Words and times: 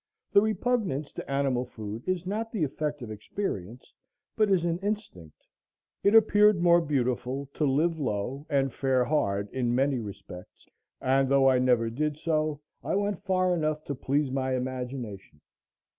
The 0.33 0.41
repugnance 0.41 1.11
to 1.11 1.31
animal 1.31 1.63
food 1.63 2.01
is 2.09 2.25
not 2.25 2.51
the 2.51 2.63
effect 2.63 3.03
of 3.03 3.11
experience, 3.11 3.93
but 4.35 4.49
is 4.49 4.65
an 4.65 4.79
instinct. 4.79 5.45
It 6.03 6.15
appeared 6.15 6.59
more 6.59 6.81
beautiful 6.81 7.49
to 7.53 7.65
live 7.67 7.99
low 7.99 8.47
and 8.49 8.73
fare 8.73 9.05
hard 9.05 9.47
in 9.51 9.75
many 9.75 9.99
respects; 9.99 10.65
and 11.01 11.29
though 11.29 11.47
I 11.47 11.59
never 11.59 11.91
did 11.91 12.17
so, 12.17 12.61
I 12.83 12.95
went 12.95 13.21
far 13.25 13.53
enough 13.53 13.83
to 13.83 13.93
please 13.93 14.31
my 14.31 14.55
imagination. 14.55 15.39